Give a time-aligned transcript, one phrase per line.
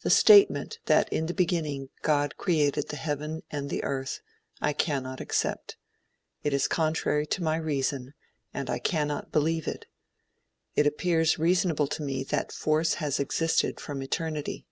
[0.00, 4.20] The statement that in the beginning God created the heaven and the earth,
[4.58, 5.76] I cannot accept.
[6.42, 8.14] It is contrary to my reason,
[8.54, 9.84] and I cannot believe it.
[10.76, 14.66] It appears reasonable to me that force has existed from eternity.